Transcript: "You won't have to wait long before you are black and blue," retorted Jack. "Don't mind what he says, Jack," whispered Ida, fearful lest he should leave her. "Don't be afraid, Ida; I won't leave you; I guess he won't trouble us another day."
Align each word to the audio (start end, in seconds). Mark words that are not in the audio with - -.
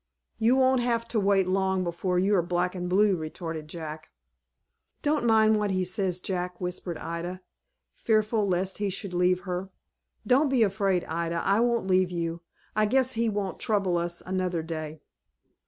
"You 0.39 0.55
won't 0.55 0.81
have 0.81 1.07
to 1.09 1.19
wait 1.19 1.47
long 1.47 1.83
before 1.83 2.17
you 2.17 2.33
are 2.35 2.41
black 2.41 2.73
and 2.73 2.89
blue," 2.89 3.15
retorted 3.15 3.67
Jack. 3.67 4.09
"Don't 5.03 5.27
mind 5.27 5.59
what 5.59 5.69
he 5.69 5.83
says, 5.83 6.19
Jack," 6.19 6.59
whispered 6.59 6.97
Ida, 6.97 7.41
fearful 7.93 8.47
lest 8.47 8.79
he 8.79 8.89
should 8.89 9.13
leave 9.13 9.41
her. 9.41 9.69
"Don't 10.25 10.49
be 10.49 10.63
afraid, 10.63 11.03
Ida; 11.07 11.43
I 11.45 11.59
won't 11.59 11.85
leave 11.85 12.09
you; 12.09 12.41
I 12.75 12.87
guess 12.87 13.11
he 13.11 13.29
won't 13.29 13.59
trouble 13.59 13.95
us 13.95 14.23
another 14.25 14.63
day." 14.63 15.01